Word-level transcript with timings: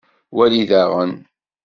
Wali 0.35 0.61
daɣen. 0.69 1.11